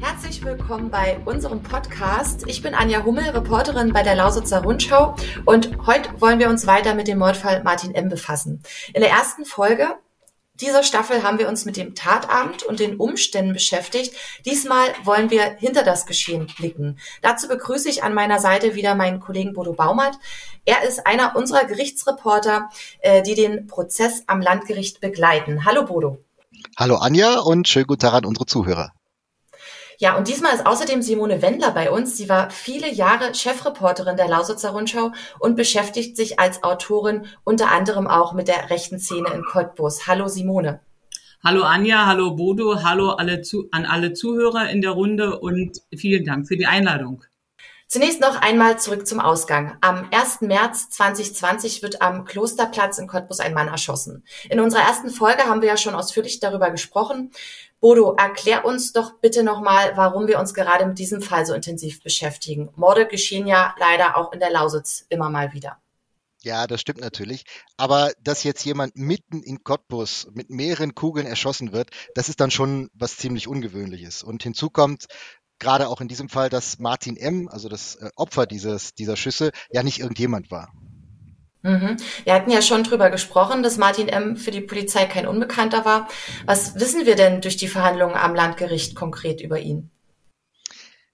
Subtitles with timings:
[0.00, 2.44] Herzlich willkommen bei unserem Podcast.
[2.46, 6.94] Ich bin Anja Hummel, Reporterin bei der Lausitzer Rundschau und heute wollen wir uns weiter
[6.94, 8.08] mit dem Mordfall Martin M.
[8.08, 8.62] befassen.
[8.94, 9.88] In der ersten Folge
[10.54, 14.14] dieser Staffel haben wir uns mit dem Tatabend und den Umständen beschäftigt.
[14.46, 16.98] Diesmal wollen wir hinter das Geschehen blicken.
[17.20, 20.14] Dazu begrüße ich an meiner Seite wieder meinen Kollegen Bodo Baumert.
[20.64, 25.66] Er ist einer unserer Gerichtsreporter, äh, die den Prozess am Landgericht begleiten.
[25.66, 26.24] Hallo Bodo.
[26.78, 28.92] Hallo Anja und schönen guten Tag an unsere Zuhörer.
[30.00, 32.16] Ja, und diesmal ist außerdem Simone Wendler bei uns.
[32.16, 38.06] Sie war viele Jahre Chefreporterin der Lausitzer Rundschau und beschäftigt sich als Autorin unter anderem
[38.06, 40.06] auch mit der rechten Szene in Cottbus.
[40.06, 40.80] Hallo Simone.
[41.44, 46.24] Hallo Anja, hallo Bodo, hallo alle zu, an alle Zuhörer in der Runde und vielen
[46.24, 47.22] Dank für die Einladung.
[47.86, 49.76] Zunächst noch einmal zurück zum Ausgang.
[49.80, 50.42] Am 1.
[50.42, 54.24] März 2020 wird am Klosterplatz in Cottbus ein Mann erschossen.
[54.48, 57.32] In unserer ersten Folge haben wir ja schon ausführlich darüber gesprochen.
[57.80, 62.02] Bodo, erklär uns doch bitte nochmal, warum wir uns gerade mit diesem Fall so intensiv
[62.02, 62.68] beschäftigen.
[62.76, 65.78] Morde geschehen ja leider auch in der Lausitz immer mal wieder.
[66.42, 67.44] Ja, das stimmt natürlich.
[67.76, 72.50] Aber dass jetzt jemand mitten in Cottbus mit mehreren Kugeln erschossen wird, das ist dann
[72.50, 74.22] schon was ziemlich Ungewöhnliches.
[74.22, 75.06] Und hinzu kommt
[75.58, 79.52] gerade auch in diesem Fall, dass Martin M., also das äh, Opfer dieses, dieser Schüsse,
[79.70, 80.72] ja nicht irgendjemand war.
[81.62, 81.96] Mhm.
[82.24, 84.36] Wir hatten ja schon drüber gesprochen, dass Martin M.
[84.36, 86.08] für die Polizei kein Unbekannter war.
[86.46, 89.90] Was wissen wir denn durch die Verhandlungen am Landgericht konkret über ihn?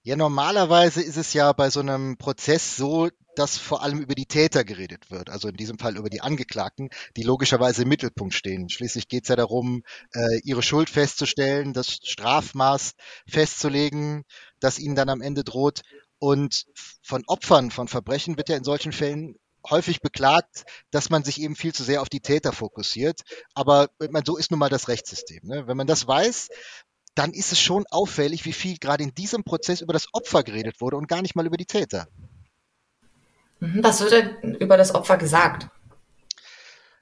[0.03, 4.25] Ja, normalerweise ist es ja bei so einem Prozess so, dass vor allem über die
[4.25, 8.69] Täter geredet wird, also in diesem Fall über die Angeklagten, die logischerweise im Mittelpunkt stehen.
[8.69, 12.93] Schließlich geht es ja darum, äh, ihre Schuld festzustellen, das Strafmaß
[13.27, 14.23] festzulegen,
[14.61, 15.81] das ihnen dann am Ende droht.
[16.19, 16.65] Und
[17.03, 19.35] von Opfern von Verbrechen wird ja in solchen Fällen
[19.69, 23.21] häufig beklagt, dass man sich eben viel zu sehr auf die Täter fokussiert.
[23.53, 25.41] Aber man, so ist nun mal das Rechtssystem.
[25.43, 25.67] Ne?
[25.67, 26.49] Wenn man das weiß,
[27.15, 30.81] dann ist es schon auffällig, wie viel gerade in diesem Prozess über das Opfer geredet
[30.81, 32.07] wurde und gar nicht mal über die Täter.
[33.59, 35.69] Mhm, was wird denn über das Opfer gesagt?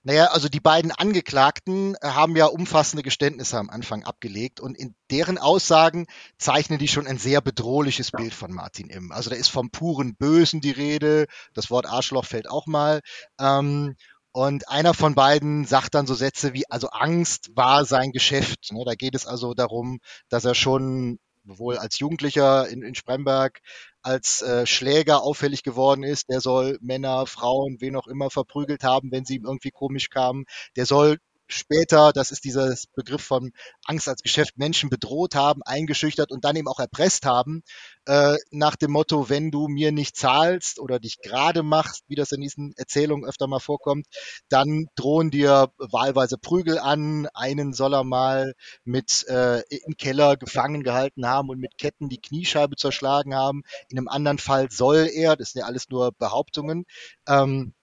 [0.07, 4.93] Naja, also die beiden Angeklagten äh, haben ja umfassende Geständnisse am Anfang abgelegt und in
[5.09, 6.05] deren Aussagen
[6.37, 9.11] zeichnen die schon ein sehr bedrohliches Bild von Martin M.
[9.11, 13.01] Also da ist vom puren Bösen die Rede, das Wort Arschloch fällt auch mal.
[13.39, 13.95] Ähm,
[14.31, 18.73] und einer von beiden sagt dann so Sätze wie, also Angst war sein Geschäft.
[18.73, 18.83] Ne?
[18.85, 19.97] Da geht es also darum,
[20.29, 23.61] dass er schon wohl als Jugendlicher in, in Spremberg
[24.01, 26.29] als äh, Schläger auffällig geworden ist.
[26.29, 30.45] Der soll Männer, Frauen, wen auch immer verprügelt haben, wenn sie ihm irgendwie komisch kamen.
[30.75, 31.17] Der soll
[31.47, 33.51] später, das ist dieser Begriff von
[33.85, 37.63] Angst als Geschäft, Menschen bedroht haben, eingeschüchtert und dann eben auch erpresst haben,
[38.05, 42.31] äh, nach dem Motto, wenn du mir nicht zahlst oder dich gerade machst, wie das
[42.31, 44.05] in diesen Erzählungen öfter mal vorkommt,
[44.49, 47.27] dann drohen dir wahlweise Prügel an.
[47.33, 48.53] Einen soll er mal
[48.83, 53.63] mit äh, im Keller gefangen gehalten haben und mit Ketten die Kniescheibe zerschlagen haben.
[53.89, 56.85] In einem anderen Fall soll er, das sind ja alles nur Behauptungen,
[57.27, 57.73] ähm,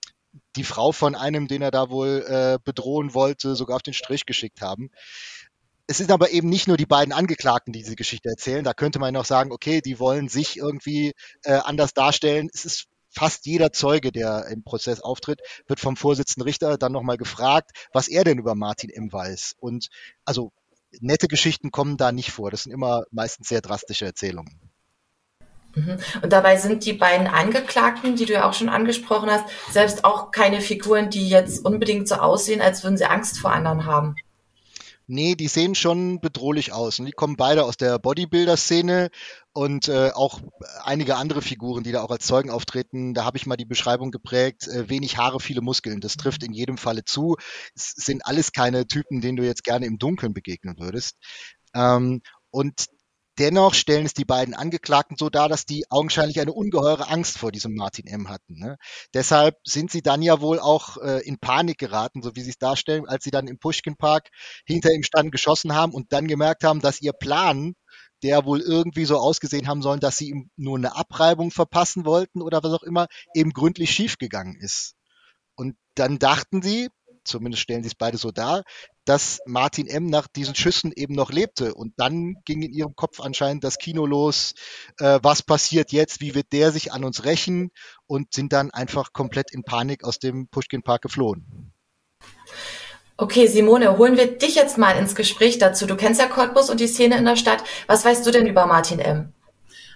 [0.56, 4.26] die Frau von einem, den er da wohl äh, bedrohen wollte, sogar auf den Strich
[4.26, 4.90] geschickt haben.
[5.86, 8.64] Es sind aber eben nicht nur die beiden Angeklagten, die diese Geschichte erzählen.
[8.64, 11.12] Da könnte man noch sagen, okay, die wollen sich irgendwie
[11.44, 12.48] äh, anders darstellen.
[12.52, 17.18] Es ist fast jeder Zeuge, der im Prozess auftritt, wird vom Vorsitzenden Richter dann nochmal
[17.18, 19.12] gefragt, was er denn über Martin M.
[19.12, 19.56] weiß.
[19.58, 19.88] Und
[20.24, 20.52] also
[21.00, 22.50] nette Geschichten kommen da nicht vor.
[22.50, 24.71] Das sind immer meistens sehr drastische Erzählungen.
[25.74, 25.98] Mhm.
[26.22, 30.30] Und dabei sind die beiden Angeklagten, die du ja auch schon angesprochen hast, selbst auch
[30.30, 34.16] keine Figuren, die jetzt unbedingt so aussehen, als würden sie Angst vor anderen haben.
[35.08, 36.98] Nee, die sehen schon bedrohlich aus.
[36.98, 39.10] Und die kommen beide aus der Bodybuilder-Szene
[39.52, 40.40] und äh, auch
[40.84, 43.12] einige andere Figuren, die da auch als Zeugen auftreten.
[43.12, 46.00] Da habe ich mal die Beschreibung geprägt, äh, wenig Haare, viele Muskeln.
[46.00, 47.36] Das trifft in jedem Falle zu.
[47.74, 51.16] Es sind alles keine Typen, denen du jetzt gerne im Dunkeln begegnen würdest.
[51.74, 52.86] Ähm, und
[53.38, 57.50] Dennoch stellen es die beiden Angeklagten so dar, dass die augenscheinlich eine ungeheure Angst vor
[57.50, 58.28] diesem Martin M.
[58.28, 58.58] hatten.
[58.58, 58.76] Ne?
[59.14, 62.58] Deshalb sind sie dann ja wohl auch äh, in Panik geraten, so wie sie es
[62.58, 64.28] darstellen, als sie dann im Pushkin Park
[64.66, 67.74] hinter ihm standen, geschossen haben und dann gemerkt haben, dass ihr Plan,
[68.22, 72.42] der wohl irgendwie so ausgesehen haben sollen, dass sie ihm nur eine Abreibung verpassen wollten
[72.42, 74.94] oder was auch immer, eben gründlich schiefgegangen ist.
[75.54, 76.88] Und dann dachten sie,
[77.24, 78.62] zumindest stellen sie es beide so dar,
[79.04, 80.06] dass Martin M.
[80.06, 81.74] nach diesen Schüssen eben noch lebte.
[81.74, 84.54] Und dann ging in ihrem Kopf anscheinend das Kino los,
[84.98, 87.70] äh, was passiert jetzt, wie wird der sich an uns rächen
[88.06, 91.72] und sind dann einfach komplett in Panik aus dem Pushkin Park geflohen.
[93.16, 95.86] Okay, Simone, holen wir dich jetzt mal ins Gespräch dazu.
[95.86, 97.62] Du kennst ja Cottbus und die Szene in der Stadt.
[97.86, 99.32] Was weißt du denn über Martin M.?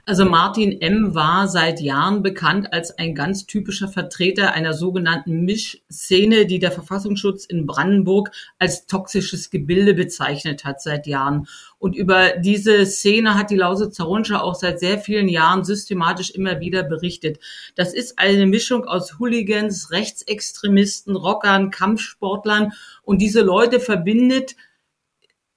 [0.08, 1.16] Also Martin M.
[1.16, 7.44] war seit Jahren bekannt als ein ganz typischer Vertreter einer sogenannten Mischszene, die der Verfassungsschutz
[7.44, 8.30] in Brandenburg
[8.60, 11.48] als toxisches Gebilde bezeichnet hat seit Jahren.
[11.80, 16.60] Und über diese Szene hat die Lausitzer Rundschau auch seit sehr vielen Jahren systematisch immer
[16.60, 17.40] wieder berichtet.
[17.74, 22.74] Das ist eine Mischung aus Hooligans, Rechtsextremisten, Rockern, Kampfsportlern.
[23.02, 24.54] Und diese Leute verbindet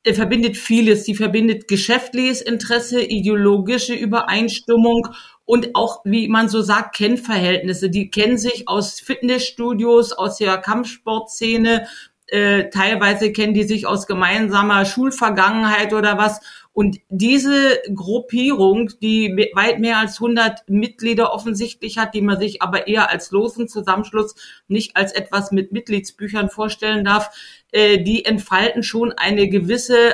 [0.10, 1.06] er verbindet vieles.
[1.06, 5.08] Sie verbindet geschäftliches Interesse, ideologische Übereinstimmung
[5.46, 7.92] und auch, wie man so sagt, Kennverhältnisse.
[7.92, 11.88] Die kennen sich aus Fitnessstudios, aus der Kampfsportszene.
[12.26, 16.42] Äh, teilweise kennen die sich aus gemeinsamer Schulvergangenheit oder was.
[16.80, 22.88] Und diese Gruppierung, die weit mehr als 100 Mitglieder offensichtlich hat, die man sich aber
[22.88, 24.34] eher als losen Zusammenschluss,
[24.70, 27.36] nicht als etwas mit Mitgliedsbüchern vorstellen darf,
[27.74, 30.14] äh, die entfalten schon eine gewisse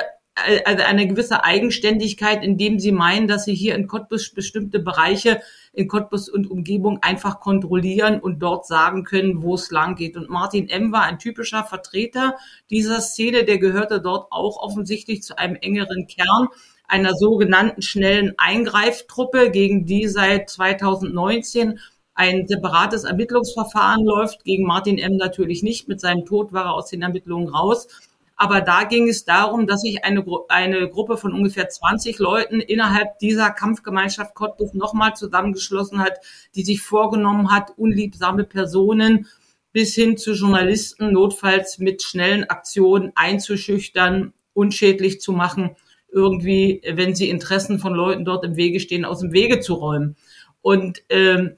[0.64, 5.40] also eine gewisse Eigenständigkeit, indem sie meinen, dass sie hier in Cottbus bestimmte Bereiche
[5.72, 10.16] in Cottbus und Umgebung einfach kontrollieren und dort sagen können, wo es lang geht.
[10.16, 10.92] Und Martin M.
[10.92, 12.36] war ein typischer Vertreter
[12.70, 16.48] dieser Szene, der gehörte dort auch offensichtlich zu einem engeren Kern
[16.88, 21.80] einer sogenannten schnellen Eingreiftruppe, gegen die seit 2019
[22.14, 24.44] ein separates Ermittlungsverfahren läuft.
[24.44, 25.16] Gegen Martin M.
[25.16, 25.88] natürlich nicht.
[25.88, 27.88] Mit seinem Tod war er aus den Ermittlungen raus.
[28.36, 33.18] Aber da ging es darum, dass sich eine, eine Gruppe von ungefähr 20 Leuten innerhalb
[33.18, 36.18] dieser Kampfgemeinschaft Cottbus nochmal zusammengeschlossen hat,
[36.54, 39.26] die sich vorgenommen hat, unliebsame Personen
[39.72, 45.76] bis hin zu Journalisten notfalls mit schnellen Aktionen einzuschüchtern, unschädlich zu machen,
[46.10, 50.16] irgendwie, wenn sie Interessen von Leuten dort im Wege stehen, aus dem Wege zu räumen.
[50.62, 51.56] Und ähm,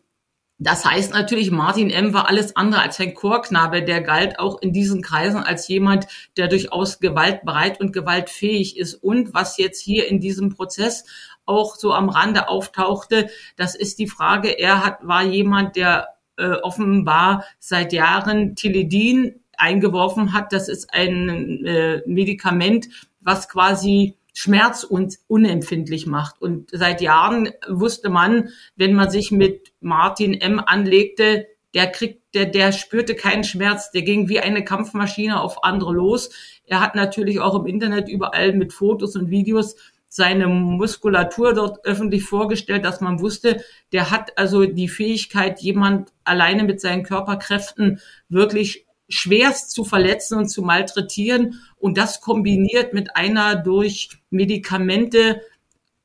[0.61, 2.13] das heißt natürlich, Martin M.
[2.13, 3.83] war alles andere als ein Chorknabe.
[3.83, 8.95] Der galt auch in diesen Kreisen als jemand, der durchaus gewaltbereit und gewaltfähig ist.
[8.95, 11.05] Und was jetzt hier in diesem Prozess
[11.47, 16.55] auch so am Rande auftauchte, das ist die Frage, er hat, war jemand, der äh,
[16.63, 20.53] offenbar seit Jahren Tilidin eingeworfen hat.
[20.53, 22.89] Das ist ein äh, Medikament,
[23.21, 26.41] was quasi Schmerz uns unempfindlich macht.
[26.41, 30.63] Und seit Jahren wusste man, wenn man sich mit Martin M.
[30.65, 35.93] anlegte, der kriegt, der, der spürte keinen Schmerz, der ging wie eine Kampfmaschine auf andere
[35.93, 36.31] los.
[36.67, 39.75] Er hat natürlich auch im Internet überall mit Fotos und Videos
[40.07, 46.63] seine Muskulatur dort öffentlich vorgestellt, dass man wusste, der hat also die Fähigkeit, jemand alleine
[46.63, 53.57] mit seinen Körperkräften wirklich schwerst zu verletzen und zu malträtieren und das kombiniert mit einer
[53.57, 55.43] durch Medikamente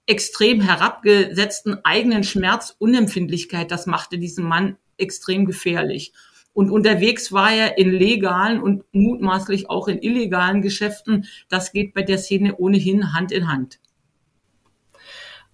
[0.05, 6.13] extrem herabgesetzten eigenen Schmerzunempfindlichkeit, das machte diesen Mann extrem gefährlich.
[6.53, 11.25] Und unterwegs war er in legalen und mutmaßlich auch in illegalen Geschäften.
[11.49, 13.79] Das geht bei der Szene ohnehin Hand in Hand.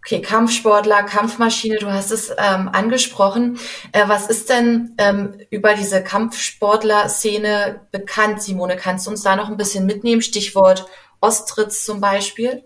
[0.01, 3.59] Okay, Kampfsportler, Kampfmaschine, du hast es ähm, angesprochen.
[3.91, 8.77] Äh, was ist denn ähm, über diese Kampfsportler-Szene bekannt, Simone?
[8.77, 10.21] Kannst du uns da noch ein bisschen mitnehmen?
[10.21, 10.85] Stichwort
[11.19, 12.63] Ostritz zum Beispiel.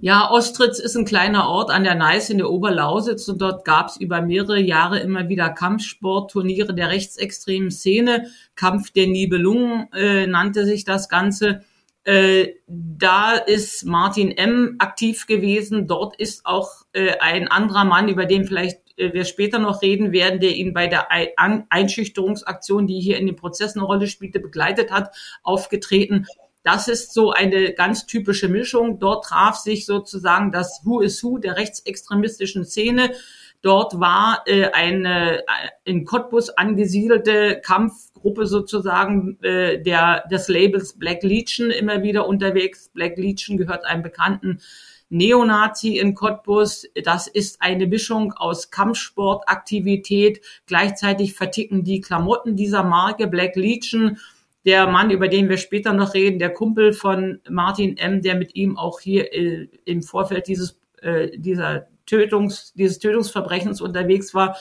[0.00, 3.88] Ja, Ostritz ist ein kleiner Ort an der Neiße in der Oberlausitz und dort gab
[3.88, 8.30] es über mehrere Jahre immer wieder Kampfsportturniere der rechtsextremen Szene.
[8.54, 11.62] Kampf der Nibelungen äh, nannte sich das Ganze.
[12.08, 14.76] Äh, da ist Martin M.
[14.78, 15.86] aktiv gewesen.
[15.86, 20.10] Dort ist auch äh, ein anderer Mann, über den vielleicht äh, wir später noch reden
[20.10, 24.40] werden, der ihn bei der Ein Einschüchterungsaktion, die hier in dem Prozess eine Rolle spielte,
[24.40, 26.26] begleitet hat, aufgetreten.
[26.62, 28.98] Das ist so eine ganz typische Mischung.
[28.98, 33.12] Dort traf sich sozusagen das Who is Who der rechtsextremistischen Szene
[33.60, 35.42] Dort war äh, eine äh,
[35.84, 42.88] in Cottbus angesiedelte Kampfgruppe sozusagen äh, der des Labels Black Legion immer wieder unterwegs.
[42.94, 44.60] Black Legion gehört einem bekannten
[45.08, 46.86] Neonazi in Cottbus.
[47.02, 50.40] Das ist eine Mischung aus Kampfsportaktivität.
[50.66, 54.18] Gleichzeitig verticken die Klamotten dieser Marke Black Legion.
[54.64, 58.54] Der Mann, über den wir später noch reden, der Kumpel von Martin M., der mit
[58.54, 64.56] ihm auch hier äh, im Vorfeld dieses, äh, dieser Tötungs, dieses Tötungsverbrechens unterwegs war,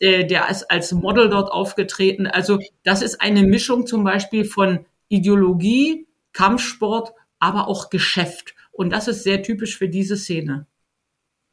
[0.00, 2.26] äh, der ist als Model dort aufgetreten.
[2.26, 8.54] Also das ist eine Mischung zum Beispiel von Ideologie, Kampfsport, aber auch Geschäft.
[8.72, 10.66] Und das ist sehr typisch für diese Szene.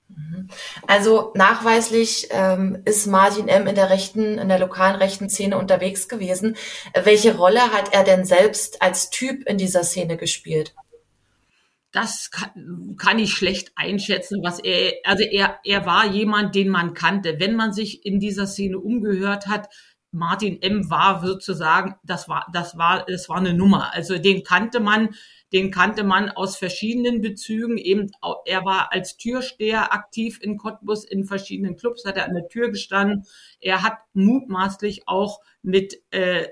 [0.10, 0.48] Mhm.
[0.88, 3.67] Also nachweislich ähm, ist Martin M.
[3.67, 6.56] in der rechten, in der lokalen rechten Szene unterwegs gewesen.
[7.03, 10.74] Welche Rolle hat er denn selbst als Typ in dieser Szene gespielt?
[11.98, 16.94] Das kann, kann ich schlecht einschätzen, was er, also er, er war jemand, den man
[16.94, 17.39] kannte.
[17.39, 19.68] Wenn man sich in dieser Szene umgehört hat,
[20.12, 20.92] Martin M.
[20.92, 23.96] war sozusagen, das war, das war, das war eine Nummer.
[23.96, 25.16] Also den kannte man,
[25.51, 27.80] den kannte man aus verschiedenen Bezügen.
[27.80, 28.12] Eben,
[28.46, 32.70] er war als Türsteher aktiv in Cottbus in verschiedenen Clubs, hat er an der Tür
[32.70, 33.25] gestanden.
[33.60, 36.48] Er hat mutmaßlich auch mit äh,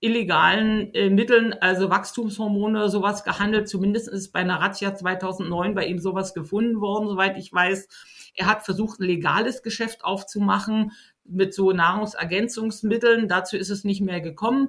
[0.00, 3.68] illegalen äh, Mitteln, also Wachstumshormone oder sowas gehandelt.
[3.68, 7.88] Zumindest ist bei einer Razzia 2009 bei ihm sowas gefunden worden, soweit ich weiß.
[8.34, 10.92] Er hat versucht, ein legales Geschäft aufzumachen
[11.24, 13.28] mit so Nahrungsergänzungsmitteln.
[13.28, 14.68] Dazu ist es nicht mehr gekommen.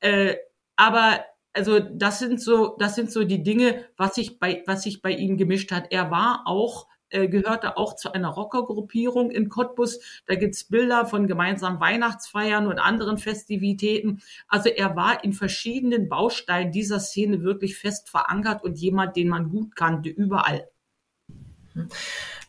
[0.00, 0.36] Äh,
[0.76, 5.02] aber also das sind so, das sind so die Dinge, was sich bei, was sich
[5.02, 5.92] bei ihm gemischt hat.
[5.92, 10.00] Er war auch äh, gehörte auch zu einer Rockergruppierung in Cottbus.
[10.26, 14.20] Da gibt's Bilder von gemeinsamen Weihnachtsfeiern und anderen Festivitäten.
[14.48, 19.50] Also er war in verschiedenen Bausteinen dieser Szene wirklich fest verankert und jemand, den man
[19.50, 20.68] gut kannte, überall.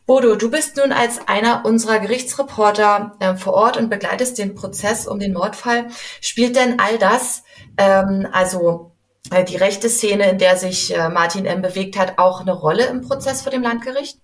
[0.06, 5.08] Bodo, du bist nun als einer unserer Gerichtsreporter äh, vor Ort und begleitest den Prozess
[5.08, 5.88] um den Mordfall.
[6.20, 7.42] Spielt denn all das,
[7.76, 8.92] ähm, also
[9.30, 11.60] äh, die rechte Szene, in der sich äh, Martin M.
[11.60, 14.20] bewegt hat, auch eine Rolle im Prozess vor dem Landgericht?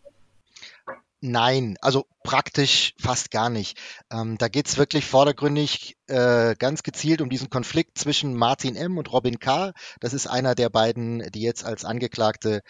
[1.25, 3.79] Nein, also praktisch fast gar nicht.
[4.11, 8.99] Ähm, da geht's wirklich vordergründig äh, ganz gezielt um diesen Konflikt zwischen Martin M.
[8.99, 9.73] und Robin K.
[10.00, 12.62] Das ist einer der beiden, die jetzt als Angeklagte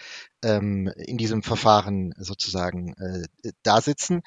[0.44, 4.20] ähm, in diesem Verfahren sozusagen äh, da sitzen.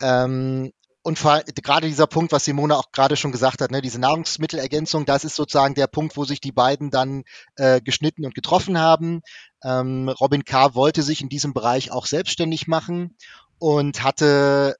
[0.00, 0.72] Ähm,
[1.04, 5.04] und vor, gerade dieser Punkt, was Simone auch gerade schon gesagt hat, ne, diese Nahrungsmittelergänzung,
[5.04, 7.24] das ist sozusagen der Punkt, wo sich die beiden dann
[7.56, 9.20] äh, geschnitten und getroffen haben.
[9.62, 10.74] Ähm, Robin K.
[10.74, 13.16] wollte sich in diesem Bereich auch selbstständig machen
[13.58, 14.76] und hatte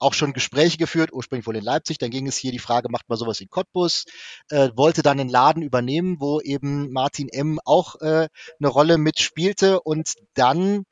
[0.00, 3.08] auch schon Gespräche geführt, ursprünglich wohl in Leipzig, dann ging es hier die Frage, macht
[3.10, 4.06] man sowas in Cottbus,
[4.48, 7.60] äh, wollte dann einen Laden übernehmen, wo eben Martin M.
[7.64, 10.84] auch äh, eine Rolle mitspielte und dann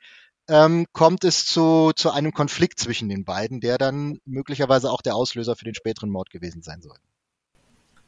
[0.48, 5.14] ähm, kommt es zu, zu einem Konflikt zwischen den beiden, der dann möglicherweise auch der
[5.14, 6.96] Auslöser für den späteren Mord gewesen sein soll.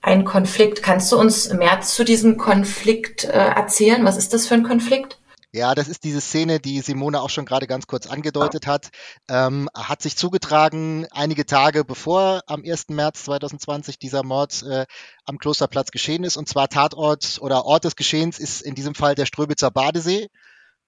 [0.01, 0.83] Ein Konflikt.
[0.83, 4.05] Kannst du uns mehr zu diesem Konflikt äh, erzählen?
[4.05, 5.19] Was ist das für ein Konflikt?
[5.51, 8.91] Ja, das ist diese Szene, die Simone auch schon gerade ganz kurz angedeutet hat.
[9.29, 12.91] Ähm, hat sich zugetragen einige Tage bevor am 1.
[12.91, 14.85] März 2020 dieser Mord äh,
[15.25, 16.37] am Klosterplatz geschehen ist.
[16.37, 20.29] Und zwar Tatort oder Ort des Geschehens ist in diesem Fall der Ströbitzer Badesee.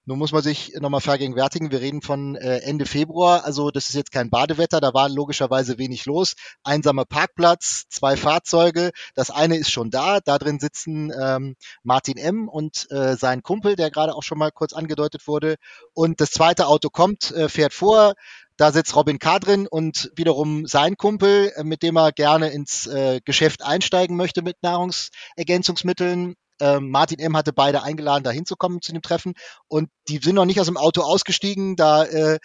[0.05, 3.95] Nun muss man sich nochmal vergegenwärtigen, wir reden von äh, Ende Februar, also das ist
[3.95, 6.33] jetzt kein Badewetter, da war logischerweise wenig los.
[6.63, 12.47] Einsamer Parkplatz, zwei Fahrzeuge, das eine ist schon da, da drin sitzen ähm, Martin M.
[12.47, 15.57] und äh, sein Kumpel, der gerade auch schon mal kurz angedeutet wurde.
[15.93, 18.15] Und das zweite Auto kommt, äh, fährt vor,
[18.57, 19.39] da sitzt Robin K.
[19.39, 24.41] drin und wiederum sein Kumpel, äh, mit dem er gerne ins äh, Geschäft einsteigen möchte
[24.41, 26.35] mit Nahrungsergänzungsmitteln.
[26.61, 27.35] Ähm, Martin M.
[27.35, 29.33] hatte beide eingeladen, da hinzukommen zu dem Treffen.
[29.67, 31.75] Und die sind noch nicht aus dem Auto ausgestiegen.
[31.75, 32.39] Da äh,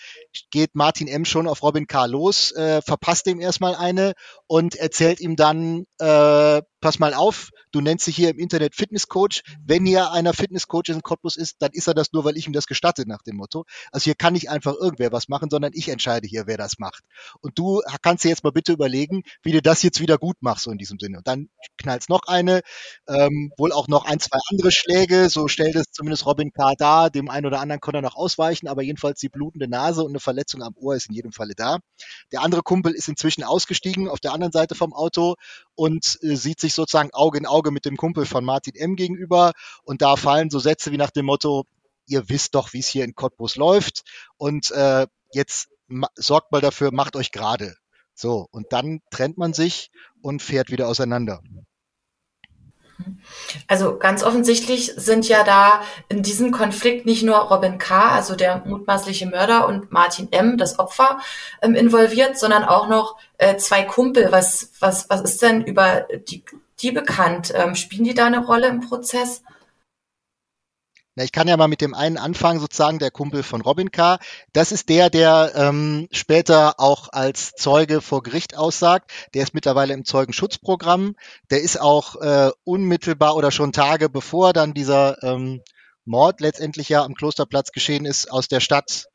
[0.51, 1.25] geht Martin M.
[1.25, 2.07] schon auf Robin K.
[2.07, 4.15] los, äh, verpasst ihm erstmal eine
[4.47, 9.43] und erzählt ihm dann, äh, pass mal auf, du nennst dich hier im Internet Fitnesscoach.
[9.65, 12.53] Wenn hier einer Fitnesscoach in Cottbus ist, dann ist er das nur, weil ich ihm
[12.53, 13.65] das gestatte, nach dem Motto.
[13.91, 17.03] Also hier kann nicht einfach irgendwer was machen, sondern ich entscheide hier, wer das macht.
[17.41, 20.63] Und du kannst dir jetzt mal bitte überlegen, wie du das jetzt wieder gut machst,
[20.63, 21.19] so in diesem Sinne.
[21.19, 22.61] Und dann knallst noch eine,
[23.09, 26.75] ähm, wohl auch noch ein, zwei andere Schläge, so stellt es zumindest Robin K.
[26.79, 30.11] dar, dem einen oder anderen konnte er noch ausweichen, aber jedenfalls die blutende Nase und
[30.11, 31.79] eine Verletzung am Ohr ist in jedem Falle da.
[32.31, 35.35] Der andere Kumpel ist inzwischen ausgestiegen auf der anderen Seite vom Auto
[35.75, 38.97] und äh, sieht sich sozusagen Auge in Auge mit dem Kumpel von Martin M.
[38.97, 39.53] gegenüber.
[39.83, 41.65] Und da fallen so Sätze wie nach dem Motto,
[42.07, 44.03] ihr wisst doch, wie es hier in Cottbus läuft.
[44.37, 45.69] Und äh, jetzt
[46.15, 47.75] sorgt mal dafür, macht euch gerade.
[48.15, 49.91] So, und dann trennt man sich
[50.23, 51.43] und fährt wieder auseinander.
[53.69, 58.65] Also ganz offensichtlich sind ja da in diesem Konflikt nicht nur Robin K., also der
[58.65, 61.21] mutmaßliche Mörder, und Martin M., das Opfer,
[61.61, 64.33] ähm, involviert, sondern auch noch äh, zwei Kumpel.
[64.33, 66.43] Was, was, was ist denn über die,
[66.81, 67.53] die bekannt?
[67.55, 69.43] Ähm, spielen die da eine Rolle im Prozess?
[71.19, 74.19] Na, ich kann ja mal mit dem einen anfangen, sozusagen der Kumpel von Robin K.
[74.53, 79.11] Das ist der, der ähm, später auch als Zeuge vor Gericht aussagt.
[79.33, 81.17] Der ist mittlerweile im Zeugenschutzprogramm.
[81.51, 85.63] Der ist auch äh, unmittelbar oder schon Tage bevor dann dieser ähm,
[86.05, 89.07] Mord letztendlich ja am Klosterplatz geschehen ist, aus der Stadt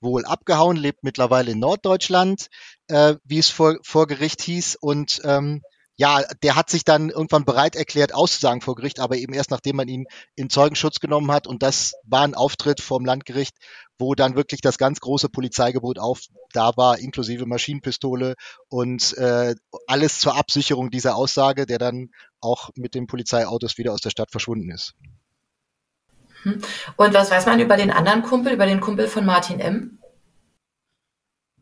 [0.00, 2.48] wohl abgehauen, lebt mittlerweile in Norddeutschland,
[2.88, 4.76] äh, wie es vor, vor Gericht hieß.
[4.80, 5.62] Und ähm,
[5.96, 9.76] ja, der hat sich dann irgendwann bereit erklärt, auszusagen vor Gericht, aber eben erst nachdem
[9.76, 11.46] man ihn in Zeugenschutz genommen hat.
[11.46, 13.56] Und das war ein Auftritt vom Landgericht,
[13.98, 16.22] wo dann wirklich das ganz große Polizeigebot auf
[16.52, 18.34] da war, inklusive Maschinenpistole
[18.68, 19.54] und äh,
[19.86, 22.10] alles zur Absicherung dieser Aussage, der dann
[22.40, 24.94] auch mit den Polizeiautos wieder aus der Stadt verschwunden ist.
[26.42, 26.60] Hm.
[26.96, 29.98] Und was weiß man über den anderen Kumpel, über den Kumpel von Martin M.?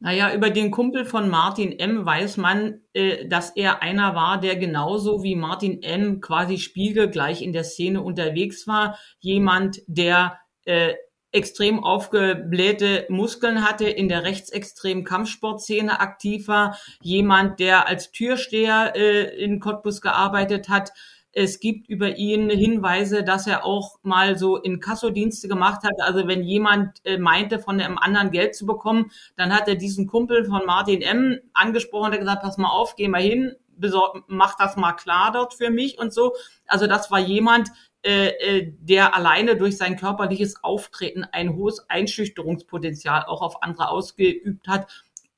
[0.05, 2.05] Naja, über den Kumpel von Martin M.
[2.05, 6.21] weiß man, äh, dass er einer war, der genauso wie Martin M.
[6.21, 8.99] quasi spiegelgleich in der Szene unterwegs war.
[9.21, 10.95] Jemand, der äh,
[11.31, 16.77] extrem aufgeblähte Muskeln hatte, in der rechtsextremen Kampfsportszene aktiv war.
[17.01, 20.91] Jemand, der als Türsteher äh, in Cottbus gearbeitet hat,
[21.33, 26.01] es gibt über ihn Hinweise, dass er auch mal so in Kassodienste gemacht hat.
[26.01, 30.07] Also wenn jemand äh, meinte, von einem anderen Geld zu bekommen, dann hat er diesen
[30.07, 31.41] Kumpel von Martin M.
[31.55, 35.33] angesprochen und hat gesagt, pass mal auf, geh mal hin, besorg, mach das mal klar
[35.33, 36.35] dort für mich und so.
[36.67, 37.71] Also das war jemand,
[38.05, 44.69] äh, äh, der alleine durch sein körperliches Auftreten ein hohes Einschüchterungspotenzial auch auf andere ausgeübt
[44.69, 44.91] hat,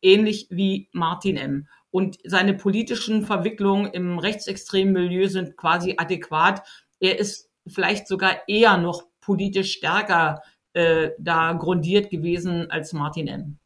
[0.03, 6.67] ähnlich wie Martin M und seine politischen Verwicklungen im rechtsextremen Milieu sind quasi adäquat.
[6.99, 13.59] Er ist vielleicht sogar eher noch politisch stärker äh, da grundiert gewesen als Martin M.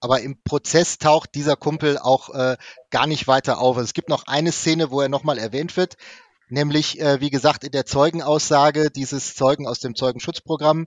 [0.00, 2.58] Aber im Prozess taucht dieser Kumpel auch äh,
[2.90, 3.78] gar nicht weiter auf.
[3.78, 5.96] Es gibt noch eine Szene, wo er nochmal erwähnt wird,
[6.50, 10.86] nämlich, äh, wie gesagt, in der Zeugenaussage dieses Zeugen aus dem Zeugenschutzprogramm,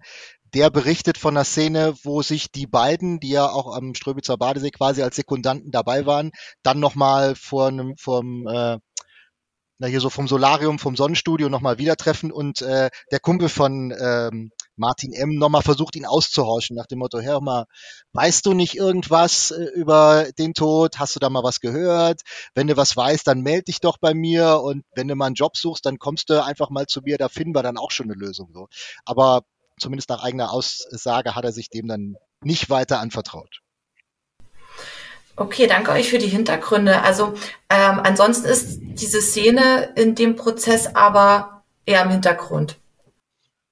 [0.54, 4.72] der berichtet von einer Szene, wo sich die beiden, die ja auch am Ströbitzer Badesee
[4.72, 6.32] quasi als Sekundanten dabei waren,
[6.64, 8.78] dann nochmal vor einem, vom, äh,
[9.80, 13.92] na hier so vom Solarium, vom Sonnenstudio nochmal wieder treffen und äh, der Kumpel von
[14.00, 15.36] ähm, Martin M.
[15.36, 17.66] nochmal versucht, ihn auszuhorchen, nach dem Motto, hör mal,
[18.14, 21.00] weißt du nicht irgendwas äh, über den Tod?
[21.00, 22.22] Hast du da mal was gehört?
[22.54, 25.36] Wenn du was weißt, dann melde dich doch bei mir und wenn du mal einen
[25.36, 28.06] Job suchst, dann kommst du einfach mal zu mir, da finden wir dann auch schon
[28.06, 28.52] eine Lösung.
[28.54, 28.68] So.
[29.06, 29.44] Aber
[29.82, 33.62] zumindest nach eigener Aussage hat er sich dem dann nicht weiter anvertraut.
[35.36, 37.02] Okay, danke euch für die Hintergründe.
[37.02, 37.34] Also
[37.70, 42.81] ähm, ansonsten ist diese Szene in dem Prozess aber eher im Hintergrund.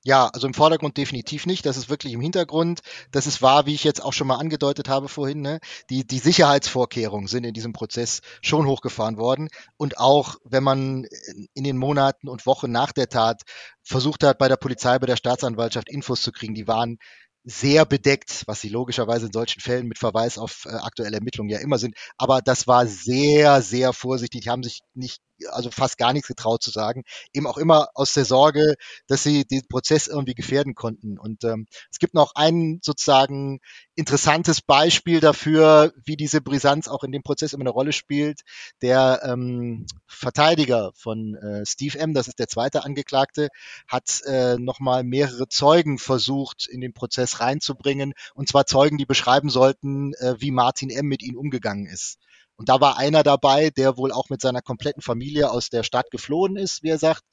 [0.09, 1.67] Ja, also im Vordergrund definitiv nicht.
[1.67, 2.79] Das ist wirklich im Hintergrund.
[3.11, 5.41] Das ist wahr, wie ich jetzt auch schon mal angedeutet habe vorhin.
[5.41, 5.59] Ne?
[5.91, 9.49] Die, die Sicherheitsvorkehrungen sind in diesem Prozess schon hochgefahren worden.
[9.77, 11.05] Und auch wenn man
[11.53, 13.43] in den Monaten und Wochen nach der Tat
[13.83, 16.97] versucht hat, bei der Polizei, bei der Staatsanwaltschaft Infos zu kriegen, die waren
[17.43, 21.59] sehr bedeckt, was sie logischerweise in solchen Fällen mit Verweis auf äh, aktuelle Ermittlungen ja
[21.59, 21.95] immer sind.
[22.17, 24.41] Aber das war sehr, sehr vorsichtig.
[24.41, 27.03] Die haben sich nicht also fast gar nichts getraut zu sagen,
[27.33, 28.75] eben auch immer aus der Sorge,
[29.07, 31.17] dass sie den Prozess irgendwie gefährden konnten.
[31.17, 33.59] Und ähm, es gibt noch ein sozusagen
[33.95, 38.41] interessantes Beispiel dafür, wie diese Brisanz auch in dem Prozess immer eine Rolle spielt.
[38.81, 43.49] Der ähm, Verteidiger von äh, Steve M., das ist der zweite Angeklagte,
[43.87, 49.49] hat äh, nochmal mehrere Zeugen versucht, in den Prozess reinzubringen, und zwar Zeugen, die beschreiben
[49.49, 51.05] sollten, äh, wie Martin M.
[51.07, 52.19] mit ihnen umgegangen ist.
[52.59, 56.11] Und da war einer dabei, der wohl auch mit seiner kompletten Familie aus der Stadt
[56.11, 57.23] geflohen ist, wie er sagt.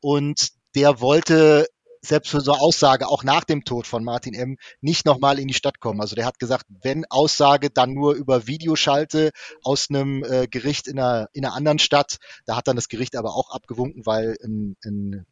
[0.00, 1.66] Und der wollte
[2.02, 5.48] selbst für so eine Aussage, auch nach dem Tod von Martin M., nicht nochmal in
[5.48, 6.02] die Stadt kommen.
[6.02, 9.30] Also der hat gesagt, wenn Aussage, dann nur über Videoschalte
[9.62, 12.18] aus einem äh, Gericht in einer, in einer anderen Stadt.
[12.44, 15.24] Da hat dann das Gericht aber auch abgewunken, weil ein, ein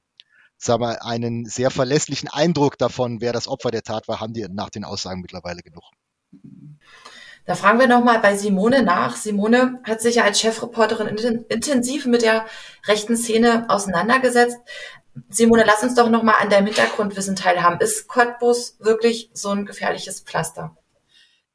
[0.56, 4.46] sagen wir, einen sehr verlässlichen Eindruck davon, wer das Opfer der Tat war, haben die
[4.48, 5.84] nach den Aussagen mittlerweile genug.
[7.46, 9.16] Da fragen wir nochmal bei Simone nach.
[9.16, 12.46] Simone hat sich ja als Chefreporterin intensiv mit der
[12.86, 14.58] rechten Szene auseinandergesetzt.
[15.28, 17.80] Simone, lass uns doch nochmal an deinem Hintergrundwissen teilhaben.
[17.80, 20.76] Ist Cottbus wirklich so ein gefährliches Pflaster?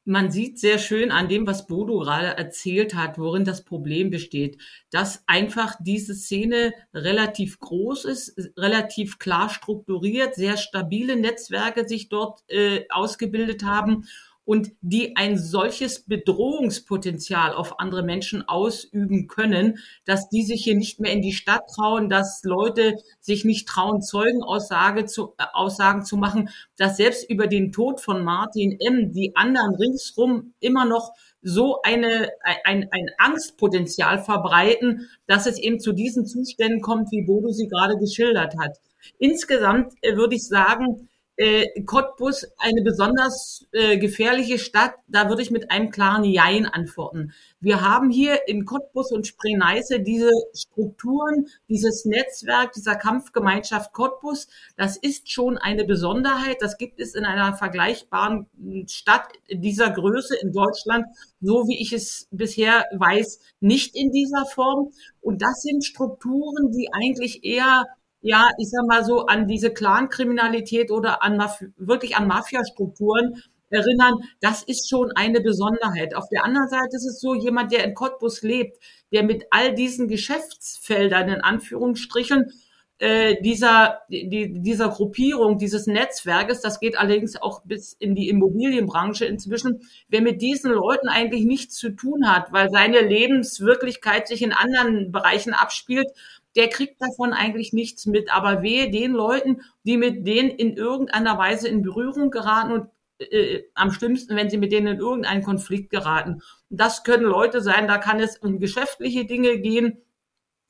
[0.04, 4.58] Man sieht sehr schön an dem, was Bodo gerade erzählt hat, worin das Problem besteht,
[4.90, 12.40] dass einfach diese Szene relativ groß ist, relativ klar strukturiert, sehr stabile Netzwerke sich dort
[12.48, 14.06] äh, ausgebildet haben
[14.44, 20.98] und die ein solches Bedrohungspotenzial auf andere Menschen ausüben können, dass die sich hier nicht
[20.98, 26.16] mehr in die Stadt trauen, dass Leute sich nicht trauen, Zeugenaussage zu, äh, Aussagen zu
[26.16, 29.12] machen, dass selbst über den Tod von Martin M.
[29.12, 32.30] die anderen ringsrum immer noch so eine,
[32.64, 37.96] ein, ein Angstpotenzial verbreiten, dass es eben zu diesen Zuständen kommt, wie Bodo sie gerade
[37.96, 38.78] geschildert hat.
[39.18, 41.08] Insgesamt äh, würde ich sagen,
[41.40, 47.32] äh, Cottbus eine besonders äh, gefährliche Stadt, da würde ich mit einem klaren Jein antworten.
[47.60, 54.48] Wir haben hier in Cottbus und Spree-Neiße diese Strukturen, dieses Netzwerk dieser Kampfgemeinschaft Cottbus.
[54.76, 56.58] Das ist schon eine Besonderheit.
[56.60, 58.46] Das gibt es in einer vergleichbaren
[58.86, 61.06] Stadt dieser Größe in Deutschland,
[61.40, 64.92] so wie ich es bisher weiß, nicht in dieser Form.
[65.22, 67.86] Und das sind Strukturen, die eigentlich eher
[68.22, 74.14] ja, ich sag mal so, an diese Clankriminalität oder an Maf wirklich an Mafiastrukturen erinnern,
[74.40, 76.14] das ist schon eine Besonderheit.
[76.14, 78.78] Auf der anderen Seite ist es so, jemand, der in Cottbus lebt,
[79.12, 82.52] der mit all diesen Geschäftsfeldern in Anführungsstrichen
[83.00, 89.24] äh, dieser, die, dieser Gruppierung, dieses Netzwerkes, das geht allerdings auch bis in die Immobilienbranche
[89.24, 94.52] inzwischen, wer mit diesen Leuten eigentlich nichts zu tun hat, weil seine Lebenswirklichkeit sich in
[94.52, 96.08] anderen Bereichen abspielt,
[96.56, 98.32] der kriegt davon eigentlich nichts mit.
[98.32, 103.64] Aber wehe den Leuten, die mit denen in irgendeiner Weise in Berührung geraten und äh,
[103.74, 106.42] am schlimmsten, wenn sie mit denen in irgendeinen Konflikt geraten.
[106.70, 109.98] Das können Leute sein, da kann es um geschäftliche Dinge gehen,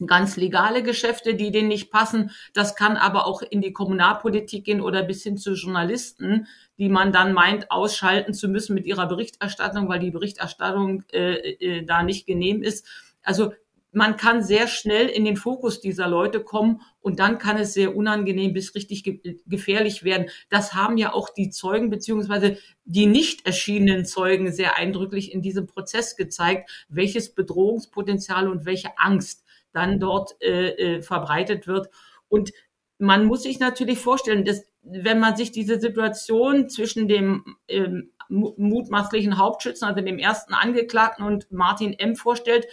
[0.07, 2.31] ganz legale Geschäfte, die denen nicht passen.
[2.55, 6.47] Das kann aber auch in die Kommunalpolitik gehen oder bis hin zu Journalisten,
[6.79, 11.85] die man dann meint, ausschalten zu müssen mit ihrer Berichterstattung, weil die Berichterstattung äh, äh,
[11.85, 12.87] da nicht genehm ist.
[13.23, 13.53] Also
[13.93, 17.97] man kann sehr schnell in den Fokus dieser Leute kommen und dann kann es sehr
[17.97, 20.31] unangenehm bis richtig ge gefährlich werden.
[20.49, 25.67] Das haben ja auch die Zeugen beziehungsweise die nicht erschienenen Zeugen sehr eindrücklich in diesem
[25.67, 31.89] Prozess gezeigt, welches Bedrohungspotenzial und welche Angst dann dort äh, äh, verbreitet wird.
[32.29, 32.53] Und
[32.99, 39.39] man muss sich natürlich vorstellen, dass wenn man sich diese Situation zwischen dem ähm, mutmaßlichen
[39.39, 42.15] Hauptschützen, also dem ersten Angeklagten und Martin M.
[42.15, 42.67] vorstellt,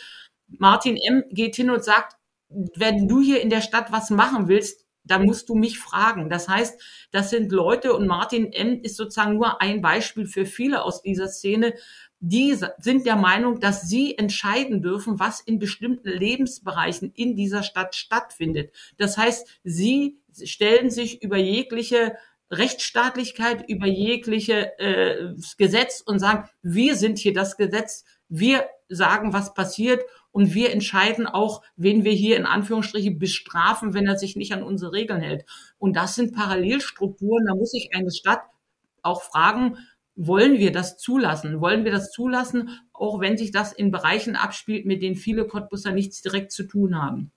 [0.48, 1.24] Martin M.
[1.30, 2.16] geht hin und sagt,
[2.50, 6.30] wenn du hier in der Stadt was machen willst, dann musst du mich fragen.
[6.30, 6.82] Das heißt,
[7.12, 8.82] das sind Leute und Martin M.
[8.82, 11.74] ist sozusagen nur ein Beispiel für viele aus dieser Szene,
[12.20, 17.96] die sind der Meinung, dass sie entscheiden dürfen, was in bestimmten Lebensbereichen in dieser Stadt
[17.96, 18.72] stattfindet.
[18.98, 22.18] Das heißt, sie stellen sich über jegliche
[22.50, 29.54] Rechtsstaatlichkeit, über jegliche äh, Gesetz und sagen, wir sind hier das Gesetz, wir sagen, was
[29.54, 30.02] passiert
[30.38, 34.62] und wir entscheiden auch, wen wir hier in Anführungsstrichen bestrafen, wenn er sich nicht an
[34.62, 35.46] unsere Regeln hält.
[35.80, 38.44] Und das sind Parallelstrukturen, da muss sich eine Stadt
[39.02, 39.80] auch fragen,
[40.16, 41.60] wollen wir das zulassen?
[41.60, 45.90] Wollen wir das zulassen, auch wenn sich das in Bereichen abspielt, mit denen viele Cottbusser
[45.90, 47.32] nichts direkt zu tun haben?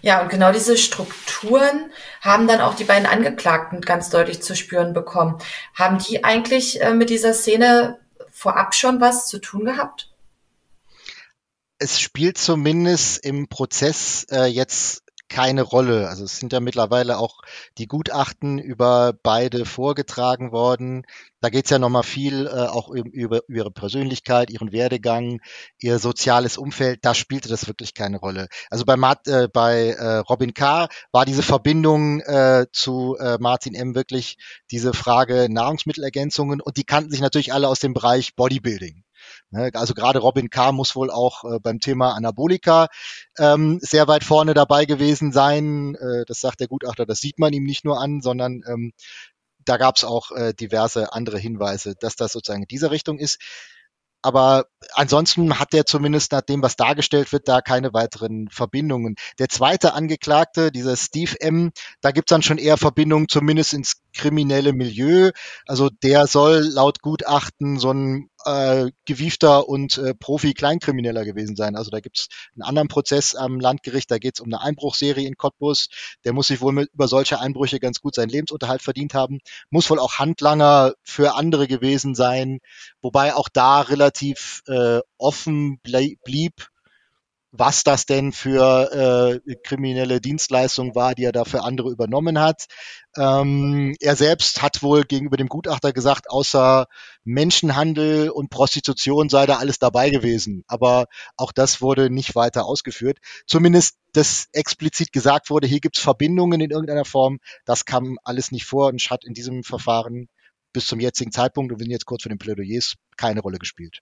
[0.00, 4.92] Ja, und genau diese Strukturen haben dann auch die beiden Angeklagten ganz deutlich zu spüren
[4.92, 5.38] bekommen.
[5.74, 7.98] Haben die eigentlich äh, mit dieser Szene
[8.30, 10.13] vorab schon was zu tun gehabt?
[11.84, 16.08] Es spielt zumindest im Prozess äh, jetzt keine Rolle.
[16.08, 17.42] Also es sind ja mittlerweile auch
[17.76, 21.02] die Gutachten über beide vorgetragen worden.
[21.42, 25.42] Da geht es ja nochmal viel äh, auch über, über ihre Persönlichkeit, ihren Werdegang,
[25.78, 27.00] ihr soziales Umfeld.
[27.02, 28.48] Da spielte das wirklich keine Rolle.
[28.70, 30.88] Also bei, Mart, äh, bei äh, Robin K.
[31.12, 33.94] war diese Verbindung äh, zu äh, Martin M.
[33.94, 34.38] wirklich
[34.70, 39.04] diese Frage Nahrungsmittelergänzungen und die kannten sich natürlich alle aus dem Bereich Bodybuilding.
[39.50, 40.72] Ne, also gerade Robin K.
[40.72, 42.88] muss wohl auch äh, beim Thema Anabolika
[43.38, 45.94] ähm, sehr weit vorne dabei gewesen sein.
[45.94, 48.92] Äh, das sagt der Gutachter, das sieht man ihm nicht nur an, sondern ähm,
[49.64, 53.38] da gab es auch äh, diverse andere Hinweise, dass das sozusagen in dieser Richtung ist.
[54.24, 59.16] Aber ansonsten hat er zumindest nach dem, was dargestellt wird, da keine weiteren Verbindungen.
[59.38, 64.72] Der zweite Angeklagte, dieser Steve M., da gibt's dann schon eher Verbindungen zumindest ins kriminelle
[64.72, 65.30] Milieu.
[65.66, 71.76] Also der soll laut Gutachten so ein äh, gewiefter und äh, Profi-Kleinkrimineller gewesen sein.
[71.76, 75.88] Also da gibt's einen anderen Prozess am Landgericht, da geht's um eine Einbruchserie in Cottbus.
[76.24, 79.40] Der muss sich wohl mit, über solche Einbrüche ganz gut seinen Lebensunterhalt verdient haben.
[79.70, 82.60] Muss wohl auch Handlanger für andere gewesen sein,
[83.00, 86.68] wobei auch da relativ äh, offen blieb,
[87.56, 92.66] was das denn für äh, kriminelle Dienstleistung war, die er da für andere übernommen hat.
[93.16, 96.86] Ähm, er selbst hat wohl gegenüber dem Gutachter gesagt, außer
[97.22, 100.64] Menschenhandel und Prostitution sei da alles dabei gewesen.
[100.66, 103.18] Aber auch das wurde nicht weiter ausgeführt.
[103.46, 107.38] Zumindest das explizit gesagt wurde, hier gibt's Verbindungen in irgendeiner Form.
[107.64, 110.28] Das kam alles nicht vor und hat in diesem Verfahren
[110.72, 114.00] bis zum jetzigen Zeitpunkt, und wir sind jetzt kurz vor den Plädoyers, keine Rolle gespielt.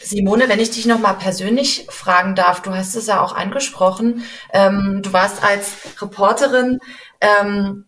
[0.00, 4.24] Simone, wenn ich dich noch mal persönlich fragen darf, du hast es ja auch angesprochen,
[4.52, 6.78] ähm, du warst als Reporterin,
[7.20, 7.84] ähm,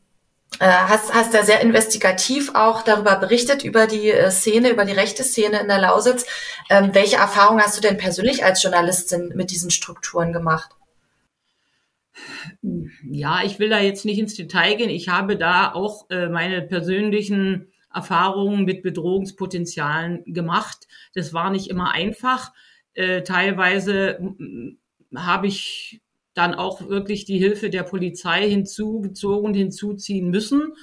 [0.58, 4.92] äh, hast, hast da sehr investigativ auch darüber berichtet, über die äh, Szene, über die
[4.92, 6.26] rechte Szene in der Lausitz.
[6.68, 10.70] Ähm, welche Erfahrungen hast du denn persönlich als Journalistin mit diesen Strukturen gemacht?
[13.02, 14.90] Ja, ich will da jetzt nicht ins Detail gehen.
[14.90, 20.86] Ich habe da auch äh, meine persönlichen Erfahrungen mit Bedrohungspotenzialen gemacht.
[21.14, 22.52] Das war nicht immer einfach.
[22.94, 24.18] Äh, teilweise
[25.14, 26.00] habe ich
[26.34, 30.74] dann auch wirklich die Hilfe der Polizei hinzugezogen hinzuziehen müssen,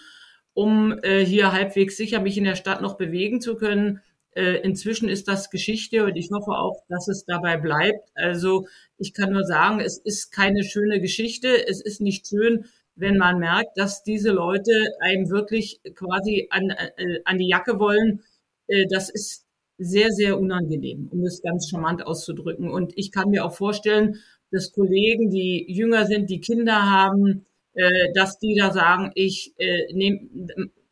[0.54, 4.02] um äh, hier halbwegs sicher mich in der Stadt noch bewegen zu können.
[4.36, 8.10] Äh, inzwischen ist das Geschichte und ich hoffe auch, dass es dabei bleibt.
[8.16, 8.68] Also
[8.98, 11.68] ich kann nur sagen, es ist keine schöne Geschichte.
[11.68, 12.66] Es ist nicht schön,
[12.98, 18.24] wenn man merkt, dass diese Leute einem wirklich quasi an, äh, an die Jacke wollen,
[18.68, 19.46] äh, das ist
[19.78, 22.70] sehr, sehr unangenehm, um es ganz charmant auszudrücken.
[22.70, 24.18] Und ich kann mir auch vorstellen,
[24.52, 29.94] dass Kollegen, die jünger sind, die Kinder haben, äh, dass die da sagen, ich äh,
[29.94, 30.30] nehme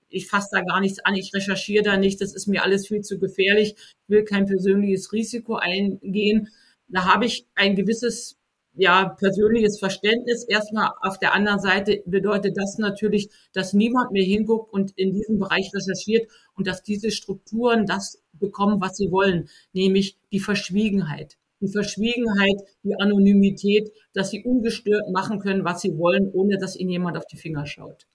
[0.10, 3.02] ich fasse da gar nichts an, ich recherchiere da nicht, das ist mir alles viel
[3.02, 6.48] zu gefährlich, ich will kein persönliches Risiko eingehen.
[6.88, 8.38] Da habe ich ein gewisses
[8.76, 10.44] ja, persönliches Verständnis.
[10.44, 15.40] Erstmal auf der anderen Seite bedeutet das natürlich, dass niemand mehr hinguckt und in diesem
[15.40, 21.38] Bereich recherchiert und dass diese Strukturen das bekommen, was sie wollen, nämlich die Verschwiegenheit.
[21.62, 26.92] Die Verschwiegenheit, die Anonymität, dass sie ungestört machen können, was sie wollen, ohne dass ihnen
[26.92, 28.06] jemand auf die Finger schaut.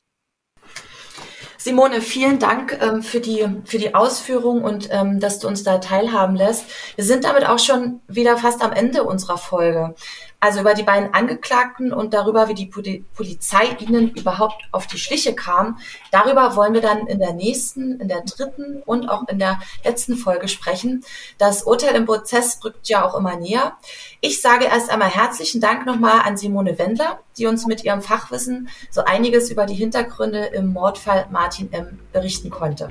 [1.62, 5.76] Simone, vielen Dank ähm, für, die, für die Ausführung und ähm, dass du uns da
[5.76, 6.64] teilhaben lässt.
[6.96, 9.94] Wir sind damit auch schon wieder fast am Ende unserer Folge.
[10.42, 12.66] Also über die beiden Angeklagten und darüber, wie die
[13.14, 15.78] Polizei ihnen überhaupt auf die Schliche kam,
[16.10, 20.16] darüber wollen wir dann in der nächsten, in der dritten und auch in der letzten
[20.16, 21.04] Folge sprechen.
[21.36, 23.76] Das Urteil im Prozess rückt ja auch immer näher.
[24.22, 28.70] Ich sage erst einmal herzlichen Dank nochmal an Simone Wendler, die uns mit ihrem Fachwissen
[28.90, 31.98] so einiges über die Hintergründe im Mordfall Martin M.
[32.14, 32.88] berichten konnte.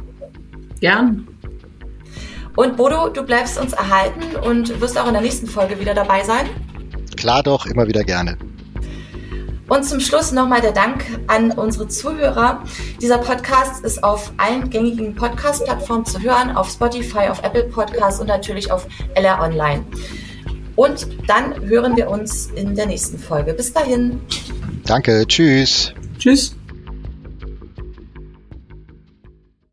[0.82, 1.28] Gern.
[2.56, 6.24] Und Bodo, du bleibst uns erhalten und wirst auch in der nächsten Folge wieder dabei
[6.24, 6.48] sein.
[7.20, 8.38] Klar doch, immer wieder gerne.
[9.68, 12.64] Und zum Schluss nochmal der Dank an unsere Zuhörer.
[13.02, 18.28] Dieser Podcast ist auf allen gängigen Podcast-Plattformen zu hören, auf Spotify, auf Apple Podcasts und
[18.28, 19.84] natürlich auf LR Online.
[20.78, 23.54] Und dann hören wir uns in der nächsten Folge.
[23.54, 24.22] Bis dahin.
[24.86, 25.94] Danke, tschüss.
[26.18, 26.56] Tschüss.